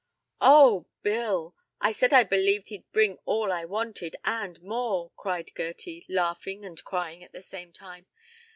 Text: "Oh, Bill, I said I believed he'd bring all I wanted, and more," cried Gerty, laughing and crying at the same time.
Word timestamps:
"Oh, 0.41 0.87
Bill, 1.03 1.55
I 1.79 1.91
said 1.91 2.11
I 2.11 2.23
believed 2.23 2.69
he'd 2.69 2.91
bring 2.91 3.19
all 3.23 3.51
I 3.51 3.65
wanted, 3.65 4.15
and 4.25 4.59
more," 4.63 5.11
cried 5.15 5.51
Gerty, 5.55 6.07
laughing 6.09 6.65
and 6.65 6.83
crying 6.83 7.23
at 7.23 7.33
the 7.33 7.41
same 7.43 7.71
time. 7.71 8.07